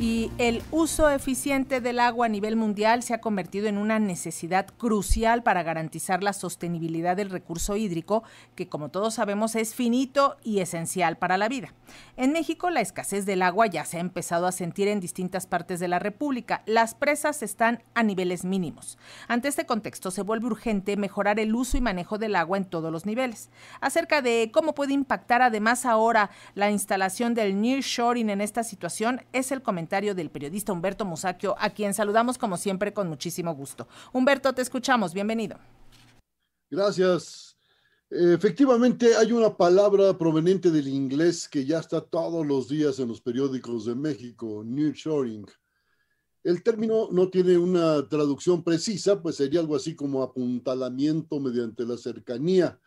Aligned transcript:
Y 0.00 0.32
el 0.38 0.62
uso 0.70 1.10
eficiente 1.10 1.82
del 1.82 2.00
agua 2.00 2.24
a 2.24 2.30
nivel 2.30 2.56
mundial 2.56 3.02
se 3.02 3.12
ha 3.12 3.20
convertido 3.20 3.66
en 3.66 3.76
una 3.76 3.98
necesidad 3.98 4.66
crucial 4.78 5.42
para 5.42 5.62
garantizar 5.62 6.22
la 6.22 6.32
sostenibilidad 6.32 7.18
del 7.18 7.28
recurso 7.28 7.76
hídrico, 7.76 8.22
que 8.54 8.66
como 8.66 8.88
todos 8.88 9.12
sabemos 9.12 9.54
es 9.56 9.74
finito 9.74 10.38
y 10.42 10.60
esencial 10.60 11.18
para 11.18 11.36
la 11.36 11.50
vida. 11.50 11.74
En 12.16 12.32
México 12.32 12.70
la 12.70 12.80
escasez 12.80 13.26
del 13.26 13.42
agua 13.42 13.66
ya 13.66 13.84
se 13.84 13.98
ha 13.98 14.00
empezado 14.00 14.46
a 14.46 14.52
sentir 14.52 14.88
en 14.88 15.00
distintas 15.00 15.46
partes 15.46 15.80
de 15.80 15.88
la 15.88 15.98
República. 15.98 16.62
Las 16.64 16.94
presas 16.94 17.42
están 17.42 17.82
a 17.92 18.02
niveles 18.02 18.46
mínimos. 18.46 18.96
Ante 19.28 19.48
este 19.48 19.66
contexto 19.66 20.10
se 20.10 20.22
vuelve 20.22 20.46
urgente 20.46 20.96
mejorar 20.96 21.38
el 21.38 21.54
uso 21.54 21.76
y 21.76 21.82
manejo 21.82 22.16
del 22.16 22.36
agua 22.36 22.56
en 22.56 22.64
todos 22.64 22.90
los 22.90 23.04
niveles. 23.04 23.50
Acerca 23.82 24.22
de 24.22 24.50
cómo 24.50 24.74
puede 24.74 24.94
impactar 24.94 25.42
además 25.42 25.84
ahora 25.84 26.30
la 26.54 26.70
instalación 26.70 27.34
del 27.34 27.60
nearshoring 27.60 28.30
en 28.30 28.40
esta 28.40 28.64
situación 28.64 29.20
es 29.34 29.52
el 29.52 29.60
comentario 29.60 29.89
del 29.90 30.30
periodista 30.30 30.72
Humberto 30.72 31.04
Musacchio, 31.04 31.56
a 31.58 31.70
quien 31.70 31.94
saludamos 31.94 32.38
como 32.38 32.56
siempre 32.56 32.92
con 32.92 33.08
muchísimo 33.08 33.54
gusto. 33.56 33.88
Humberto, 34.12 34.52
te 34.52 34.62
escuchamos, 34.62 35.12
bienvenido. 35.12 35.58
Gracias. 36.70 37.56
Efectivamente, 38.08 39.16
hay 39.16 39.32
una 39.32 39.56
palabra 39.56 40.16
proveniente 40.16 40.70
del 40.70 40.86
inglés 40.86 41.48
que 41.48 41.64
ya 41.64 41.80
está 41.80 42.00
todos 42.00 42.46
los 42.46 42.68
días 42.68 43.00
en 43.00 43.08
los 43.08 43.20
periódicos 43.20 43.86
de 43.86 43.96
México, 43.96 44.62
nearshoring. 44.64 45.46
El 46.44 46.62
término 46.62 47.08
no 47.10 47.28
tiene 47.28 47.58
una 47.58 48.08
traducción 48.08 48.62
precisa, 48.62 49.20
pues 49.20 49.36
sería 49.36 49.58
algo 49.58 49.74
así 49.74 49.96
como 49.96 50.22
apuntalamiento 50.22 51.40
mediante 51.40 51.84
la 51.84 51.96
cercanía. 51.96 52.78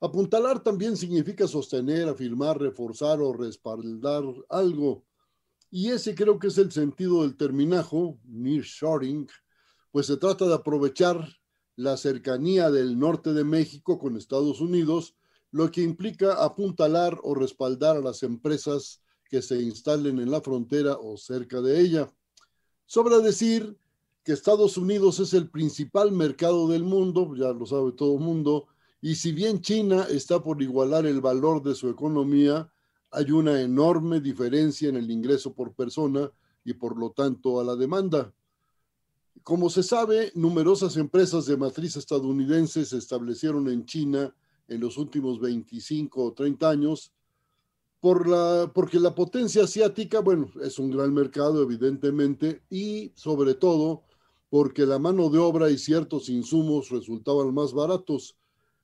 Apuntalar 0.00 0.62
también 0.62 0.96
significa 0.96 1.46
sostener, 1.46 2.08
afirmar, 2.08 2.60
reforzar 2.60 3.20
o 3.20 3.32
respaldar 3.32 4.24
algo. 4.48 5.04
Y 5.76 5.90
ese 5.90 6.14
creo 6.14 6.38
que 6.38 6.46
es 6.46 6.58
el 6.58 6.70
sentido 6.70 7.22
del 7.22 7.36
terminajo, 7.36 8.20
nearshoring, 8.28 9.26
pues 9.90 10.06
se 10.06 10.16
trata 10.16 10.46
de 10.46 10.54
aprovechar 10.54 11.28
la 11.74 11.96
cercanía 11.96 12.70
del 12.70 12.96
norte 12.96 13.32
de 13.32 13.42
México 13.42 13.98
con 13.98 14.16
Estados 14.16 14.60
Unidos, 14.60 15.16
lo 15.50 15.72
que 15.72 15.82
implica 15.82 16.44
apuntalar 16.44 17.18
o 17.24 17.34
respaldar 17.34 17.96
a 17.96 18.00
las 18.00 18.22
empresas 18.22 19.02
que 19.28 19.42
se 19.42 19.60
instalen 19.60 20.20
en 20.20 20.30
la 20.30 20.40
frontera 20.40 20.96
o 20.96 21.16
cerca 21.16 21.60
de 21.60 21.80
ella. 21.80 22.08
Sobra 22.86 23.18
decir 23.18 23.76
que 24.22 24.30
Estados 24.30 24.78
Unidos 24.78 25.18
es 25.18 25.34
el 25.34 25.50
principal 25.50 26.12
mercado 26.12 26.68
del 26.68 26.84
mundo, 26.84 27.34
ya 27.34 27.52
lo 27.52 27.66
sabe 27.66 27.90
todo 27.90 28.14
el 28.14 28.20
mundo, 28.20 28.68
y 29.00 29.16
si 29.16 29.32
bien 29.32 29.60
China 29.60 30.06
está 30.08 30.40
por 30.40 30.62
igualar 30.62 31.04
el 31.04 31.20
valor 31.20 31.64
de 31.64 31.74
su 31.74 31.88
economía, 31.88 32.70
hay 33.14 33.30
una 33.30 33.60
enorme 33.60 34.20
diferencia 34.20 34.88
en 34.88 34.96
el 34.96 35.10
ingreso 35.10 35.54
por 35.54 35.72
persona 35.72 36.30
y 36.64 36.74
por 36.74 36.98
lo 36.98 37.12
tanto 37.12 37.60
a 37.60 37.64
la 37.64 37.76
demanda. 37.76 38.34
Como 39.42 39.70
se 39.70 39.82
sabe, 39.82 40.32
numerosas 40.34 40.96
empresas 40.96 41.46
de 41.46 41.56
matriz 41.56 41.96
estadounidense 41.96 42.84
se 42.84 42.96
establecieron 42.96 43.68
en 43.68 43.84
China 43.86 44.34
en 44.66 44.80
los 44.80 44.96
últimos 44.96 45.40
25 45.40 46.24
o 46.24 46.32
30 46.32 46.68
años 46.68 47.12
por 48.00 48.26
la, 48.26 48.70
porque 48.74 48.98
la 48.98 49.14
potencia 49.14 49.64
asiática, 49.64 50.20
bueno, 50.20 50.50
es 50.62 50.78
un 50.78 50.90
gran 50.90 51.14
mercado 51.14 51.62
evidentemente 51.62 52.62
y 52.68 53.12
sobre 53.14 53.54
todo 53.54 54.02
porque 54.50 54.86
la 54.86 54.98
mano 54.98 55.30
de 55.30 55.38
obra 55.38 55.70
y 55.70 55.78
ciertos 55.78 56.28
insumos 56.28 56.90
resultaban 56.90 57.54
más 57.54 57.72
baratos. 57.72 58.36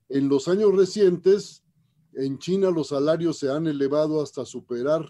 En 0.09 0.29
los 0.29 0.49
años 0.49 0.75
recientes, 0.75 1.65
en 2.15 2.39
China 2.39 2.71
los 2.71 2.89
salarios 2.89 3.39
se 3.39 3.51
han 3.51 3.67
elevado 3.67 4.23
hasta 4.23 4.45
superar 4.45 5.09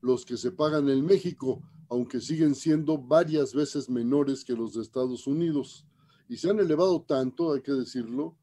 los 0.00 0.24
que 0.24 0.36
se 0.36 0.52
pagan 0.52 0.88
en 0.88 1.04
México, 1.04 1.62
aunque 1.88 2.20
siguen 2.20 2.54
siendo 2.54 2.98
varias 2.98 3.54
veces 3.54 3.88
menores 3.88 4.44
que 4.44 4.54
los 4.54 4.74
de 4.74 4.82
Estados 4.82 5.26
Unidos. 5.26 5.84
Y 6.28 6.36
se 6.36 6.50
han 6.50 6.58
elevado 6.58 7.02
tanto, 7.02 7.52
hay 7.52 7.62
que 7.62 7.72
decirlo, 7.72 8.36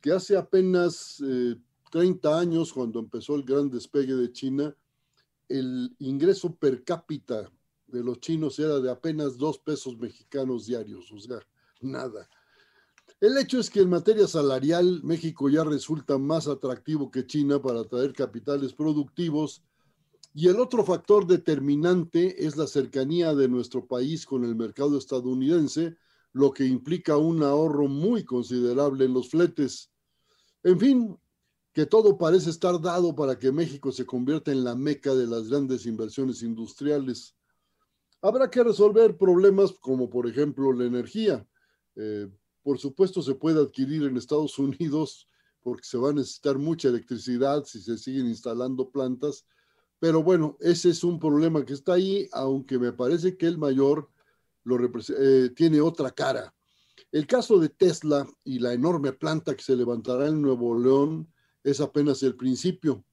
que 0.00 0.12
hace 0.12 0.36
apenas 0.36 1.22
30 1.90 2.28
eh, 2.28 2.34
años, 2.34 2.72
cuando 2.72 2.98
empezó 2.98 3.34
el 3.36 3.42
gran 3.44 3.70
despegue 3.70 4.14
de 4.14 4.32
China, 4.32 4.76
el 5.48 5.94
ingreso 5.98 6.54
per 6.54 6.84
cápita 6.84 7.50
de 7.86 8.02
los 8.02 8.18
chinos 8.20 8.58
era 8.58 8.80
de 8.80 8.90
apenas 8.90 9.38
dos 9.38 9.58
pesos 9.58 9.96
mexicanos 9.98 10.66
diarios, 10.66 11.10
o 11.12 11.18
sea, 11.18 11.38
nada. 11.80 12.28
El 13.20 13.38
hecho 13.38 13.58
es 13.58 13.70
que 13.70 13.80
en 13.80 13.90
materia 13.90 14.26
salarial 14.26 15.00
México 15.02 15.48
ya 15.48 15.64
resulta 15.64 16.18
más 16.18 16.48
atractivo 16.48 17.10
que 17.10 17.26
China 17.26 17.62
para 17.62 17.80
atraer 17.80 18.12
capitales 18.12 18.72
productivos 18.72 19.62
y 20.34 20.48
el 20.48 20.58
otro 20.58 20.84
factor 20.84 21.26
determinante 21.26 22.44
es 22.44 22.56
la 22.56 22.66
cercanía 22.66 23.34
de 23.34 23.48
nuestro 23.48 23.86
país 23.86 24.26
con 24.26 24.44
el 24.44 24.56
mercado 24.56 24.98
estadounidense, 24.98 25.96
lo 26.32 26.52
que 26.52 26.64
implica 26.64 27.16
un 27.16 27.44
ahorro 27.44 27.86
muy 27.86 28.24
considerable 28.24 29.04
en 29.04 29.14
los 29.14 29.30
fletes. 29.30 29.92
En 30.64 30.80
fin, 30.80 31.16
que 31.72 31.86
todo 31.86 32.18
parece 32.18 32.50
estar 32.50 32.80
dado 32.80 33.14
para 33.14 33.38
que 33.38 33.52
México 33.52 33.92
se 33.92 34.04
convierta 34.04 34.50
en 34.50 34.64
la 34.64 34.74
meca 34.74 35.14
de 35.14 35.28
las 35.28 35.48
grandes 35.48 35.86
inversiones 35.86 36.42
industriales. 36.42 37.36
Habrá 38.20 38.50
que 38.50 38.64
resolver 38.64 39.16
problemas 39.16 39.72
como 39.72 40.10
por 40.10 40.26
ejemplo 40.26 40.72
la 40.72 40.84
energía. 40.84 41.46
Eh, 41.94 42.28
por 42.64 42.78
supuesto, 42.78 43.22
se 43.22 43.34
puede 43.34 43.60
adquirir 43.60 44.04
en 44.04 44.16
Estados 44.16 44.58
Unidos 44.58 45.28
porque 45.62 45.84
se 45.84 45.98
va 45.98 46.10
a 46.10 46.14
necesitar 46.14 46.58
mucha 46.58 46.88
electricidad 46.88 47.64
si 47.64 47.80
se 47.80 47.96
siguen 47.98 48.26
instalando 48.26 48.90
plantas. 48.90 49.46
Pero 50.00 50.22
bueno, 50.22 50.56
ese 50.60 50.90
es 50.90 51.04
un 51.04 51.18
problema 51.18 51.64
que 51.64 51.74
está 51.74 51.94
ahí, 51.94 52.28
aunque 52.32 52.78
me 52.78 52.92
parece 52.92 53.36
que 53.36 53.46
el 53.46 53.58
mayor 53.58 54.10
lo 54.64 54.78
eh, 54.78 55.50
tiene 55.54 55.80
otra 55.80 56.10
cara. 56.10 56.54
El 57.12 57.26
caso 57.26 57.58
de 57.58 57.68
Tesla 57.68 58.26
y 58.44 58.58
la 58.58 58.72
enorme 58.72 59.12
planta 59.12 59.54
que 59.54 59.62
se 59.62 59.76
levantará 59.76 60.26
en 60.26 60.42
Nuevo 60.42 60.78
León 60.78 61.32
es 61.62 61.80
apenas 61.80 62.22
el 62.22 62.34
principio. 62.34 63.04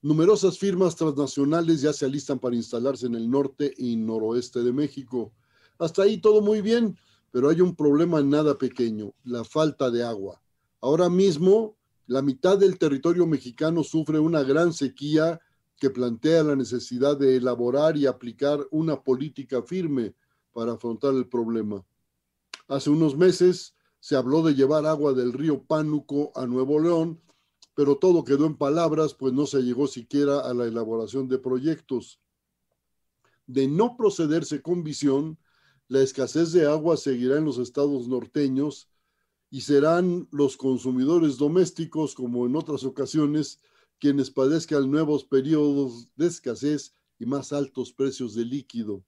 Numerosas 0.00 0.58
firmas 0.58 0.96
transnacionales 0.96 1.80
ya 1.80 1.92
se 1.92 2.04
alistan 2.04 2.38
para 2.38 2.56
instalarse 2.56 3.06
en 3.06 3.14
el 3.14 3.28
norte 3.28 3.74
y 3.76 3.96
noroeste 3.96 4.62
de 4.62 4.72
México. 4.72 5.32
Hasta 5.78 6.02
ahí 6.02 6.18
todo 6.18 6.40
muy 6.40 6.62
bien, 6.62 6.96
pero 7.30 7.48
hay 7.48 7.60
un 7.60 7.74
problema 7.74 8.22
nada 8.22 8.56
pequeño, 8.56 9.12
la 9.24 9.44
falta 9.44 9.90
de 9.90 10.04
agua. 10.04 10.40
Ahora 10.80 11.08
mismo, 11.08 11.76
la 12.06 12.22
mitad 12.22 12.56
del 12.56 12.78
territorio 12.78 13.26
mexicano 13.26 13.84
sufre 13.84 14.18
una 14.18 14.42
gran 14.42 14.72
sequía 14.72 15.40
que 15.76 15.90
plantea 15.90 16.42
la 16.42 16.56
necesidad 16.56 17.16
de 17.16 17.36
elaborar 17.36 17.96
y 17.96 18.06
aplicar 18.06 18.66
una 18.70 19.02
política 19.02 19.62
firme 19.62 20.14
para 20.52 20.72
afrontar 20.72 21.14
el 21.14 21.28
problema. 21.28 21.84
Hace 22.66 22.90
unos 22.90 23.16
meses 23.16 23.74
se 24.00 24.16
habló 24.16 24.42
de 24.42 24.54
llevar 24.54 24.86
agua 24.86 25.12
del 25.12 25.32
río 25.32 25.62
Pánuco 25.62 26.32
a 26.34 26.46
Nuevo 26.46 26.80
León, 26.80 27.20
pero 27.74 27.96
todo 27.96 28.24
quedó 28.24 28.46
en 28.46 28.56
palabras, 28.56 29.14
pues 29.14 29.32
no 29.32 29.46
se 29.46 29.62
llegó 29.62 29.86
siquiera 29.86 30.40
a 30.40 30.52
la 30.54 30.64
elaboración 30.64 31.28
de 31.28 31.38
proyectos. 31.38 32.20
De 33.46 33.68
no 33.68 33.96
procederse 33.96 34.62
con 34.62 34.82
visión, 34.82 35.38
la 35.88 36.02
escasez 36.02 36.52
de 36.52 36.66
agua 36.66 36.98
seguirá 36.98 37.38
en 37.38 37.46
los 37.46 37.56
estados 37.56 38.08
norteños 38.08 38.90
y 39.50 39.62
serán 39.62 40.28
los 40.30 40.58
consumidores 40.58 41.38
domésticos, 41.38 42.14
como 42.14 42.44
en 42.44 42.56
otras 42.56 42.84
ocasiones, 42.84 43.60
quienes 43.98 44.30
padezcan 44.30 44.90
nuevos 44.90 45.24
periodos 45.24 46.08
de 46.14 46.26
escasez 46.26 46.94
y 47.18 47.24
más 47.24 47.54
altos 47.54 47.92
precios 47.92 48.34
de 48.34 48.44
líquido. 48.44 49.02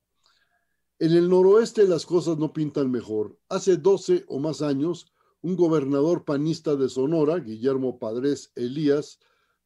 En 0.99 1.13
el 1.13 1.29
noroeste 1.29 1.87
las 1.87 2.07
cosas 2.07 2.39
no 2.39 2.55
pintan 2.55 2.91
mejor. 2.91 3.39
Hace 3.51 3.77
12 3.77 4.25
o 4.27 4.39
más 4.39 4.63
años, 4.63 5.13
un 5.43 5.57
gobernador 5.57 6.25
panista 6.25 6.77
de 6.77 6.89
Sonora, 6.89 7.39
Guillermo 7.41 7.99
Padres 7.99 8.53
Elías, 8.57 9.19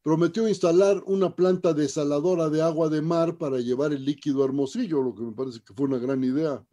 prometió 0.03 0.49
instalar 0.49 1.03
una 1.07 1.35
planta 1.35 1.73
desaladora 1.75 2.51
de 2.51 2.61
agua 2.61 2.89
de 2.89 3.03
mar 3.03 3.39
para 3.39 3.61
llevar 3.61 3.93
el 3.93 4.05
líquido 4.05 4.43
a 4.43 4.47
Hermosillo, 4.47 5.01
lo 5.01 5.15
que 5.15 5.23
me 5.23 5.33
parece 5.33 5.61
que 5.65 5.73
fue 5.73 5.87
una 5.87 5.99
gran 5.99 6.23
idea 6.23 6.65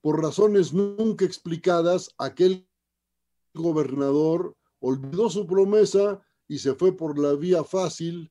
por 0.00 0.22
razones 0.22 0.72
nunca 0.72 1.24
explicadas, 1.24 2.14
aquel 2.18 2.68
gobernador 3.54 4.56
olvidó 4.80 5.28
su 5.28 5.46
promesa 5.46 6.20
y 6.46 6.58
se 6.58 6.74
fue 6.74 6.96
por 6.96 7.18
la 7.18 7.34
vía 7.34 7.64
fácil, 7.64 8.30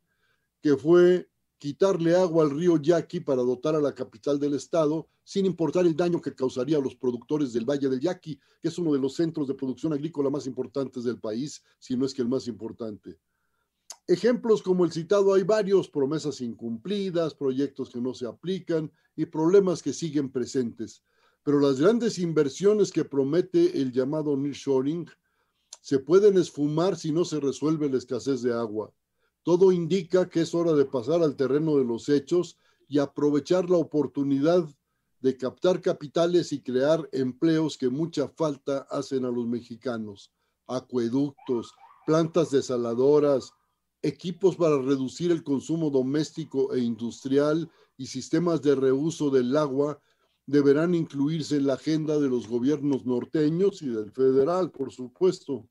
que 0.61 0.75
fue 0.77 1.29
quitarle 1.57 2.15
agua 2.15 2.43
al 2.43 2.51
río 2.51 2.77
Yaqui 2.77 3.19
para 3.19 3.41
dotar 3.41 3.75
a 3.75 3.81
la 3.81 3.93
capital 3.93 4.39
del 4.39 4.53
estado, 4.53 5.07
sin 5.23 5.45
importar 5.45 5.85
el 5.85 5.95
daño 5.95 6.21
que 6.21 6.33
causaría 6.33 6.77
a 6.77 6.81
los 6.81 6.95
productores 6.95 7.51
del 7.51 7.65
Valle 7.65 7.89
del 7.89 7.99
Yaqui, 7.99 8.39
que 8.61 8.67
es 8.67 8.77
uno 8.77 8.93
de 8.93 8.99
los 8.99 9.15
centros 9.15 9.47
de 9.47 9.55
producción 9.55 9.93
agrícola 9.93 10.29
más 10.29 10.45
importantes 10.47 11.03
del 11.03 11.19
país, 11.19 11.63
si 11.79 11.97
no 11.97 12.05
es 12.05 12.13
que 12.13 12.21
el 12.21 12.29
más 12.29 12.47
importante. 12.47 13.19
Ejemplos 14.07 14.61
como 14.61 14.85
el 14.85 14.91
citado 14.91 15.33
hay 15.33 15.43
varios, 15.43 15.89
promesas 15.89 16.39
incumplidas, 16.39 17.33
proyectos 17.33 17.89
que 17.89 17.99
no 17.99 18.13
se 18.13 18.25
aplican 18.25 18.89
y 19.17 19.25
problemas 19.25 19.83
que 19.83 19.91
siguen 19.91 20.31
presentes. 20.31 21.03
Pero 21.47 21.61
las 21.61 21.79
grandes 21.79 22.19
inversiones 22.19 22.91
que 22.91 23.05
promete 23.05 23.81
el 23.81 23.93
llamado 23.93 24.35
nearshoring 24.35 25.09
se 25.79 25.97
pueden 25.97 26.37
esfumar 26.37 26.97
si 26.97 27.13
no 27.13 27.23
se 27.23 27.39
resuelve 27.39 27.89
la 27.89 27.99
escasez 27.99 28.41
de 28.41 28.53
agua. 28.53 28.91
Todo 29.43 29.71
indica 29.71 30.27
que 30.27 30.41
es 30.41 30.53
hora 30.53 30.73
de 30.73 30.83
pasar 30.83 31.23
al 31.23 31.37
terreno 31.37 31.77
de 31.77 31.85
los 31.85 32.09
hechos 32.09 32.57
y 32.89 32.99
aprovechar 32.99 33.69
la 33.69 33.77
oportunidad 33.77 34.67
de 35.21 35.37
captar 35.37 35.79
capitales 35.79 36.51
y 36.51 36.61
crear 36.61 37.07
empleos 37.13 37.77
que 37.77 37.87
mucha 37.87 38.27
falta 38.27 38.79
hacen 38.89 39.23
a 39.23 39.31
los 39.31 39.47
mexicanos. 39.47 40.33
Acueductos, 40.67 41.73
plantas 42.05 42.51
desaladoras, 42.51 43.53
equipos 44.01 44.57
para 44.57 44.81
reducir 44.81 45.31
el 45.31 45.45
consumo 45.45 45.91
doméstico 45.91 46.73
e 46.73 46.81
industrial 46.81 47.71
y 47.95 48.07
sistemas 48.07 48.61
de 48.61 48.75
reuso 48.75 49.29
del 49.29 49.55
agua 49.55 50.01
deberán 50.47 50.95
incluirse 50.95 51.57
en 51.57 51.67
la 51.67 51.73
agenda 51.73 52.17
de 52.17 52.29
los 52.29 52.47
gobiernos 52.47 53.05
norteños 53.05 53.81
y 53.81 53.89
del 53.89 54.11
federal, 54.11 54.71
por 54.71 54.91
supuesto. 54.91 55.67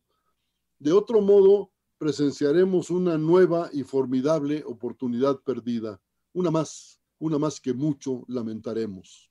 De 0.79 0.93
otro 0.93 1.23
modo, 1.23 1.73
presenciaremos 1.99 2.91
una 2.91 3.17
nueva 3.17 3.71
y 3.73 3.83
formidable 3.83 4.63
oportunidad 4.67 5.41
perdida, 5.41 5.99
una 6.35 6.51
más, 6.51 7.01
una 7.19 7.39
más 7.39 7.59
que 7.59 7.73
mucho 7.73 8.25
lamentaremos. 8.29 9.31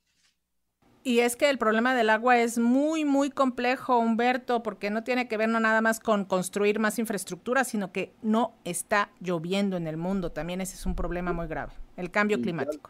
Y 1.03 1.19
es 1.19 1.35
que 1.35 1.51
el 1.51 1.59
problema 1.59 1.93
del 1.93 2.09
agua 2.09 2.39
es 2.39 2.57
muy, 2.57 3.05
muy 3.05 3.29
complejo, 3.29 3.99
Humberto, 3.99 4.63
porque 4.63 4.89
no 4.89 5.03
tiene 5.03 5.27
que 5.27 5.37
ver 5.37 5.49
no 5.49 5.59
nada 5.59 5.79
más 5.79 5.99
con 5.99 6.25
construir 6.25 6.79
más 6.79 6.97
infraestructura, 6.97 7.63
sino 7.63 7.91
que 7.91 8.15
no 8.23 8.55
está 8.63 9.11
lloviendo 9.19 9.77
en 9.77 9.85
el 9.85 9.97
mundo. 9.97 10.31
También 10.31 10.61
ese 10.61 10.73
es 10.73 10.87
un 10.87 10.95
problema 10.95 11.31
muy 11.31 11.45
grave, 11.45 11.73
el 11.95 12.09
cambio 12.09 12.41
climático. 12.41 12.89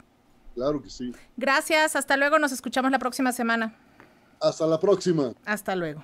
Claro, 0.56 0.82
que 0.82 0.90
sí. 0.90 1.12
Gracias, 1.36 1.98
hasta 1.98 2.16
luego, 2.16 2.40
nos 2.40 2.54
escuchamos 2.54 2.90
la 2.90 2.98
próxima 2.98 3.34
semana. 3.34 3.76
Hasta 4.40 4.66
la 4.66 4.80
próxima. 4.80 5.34
Hasta 5.46 5.76
luego. 5.76 6.04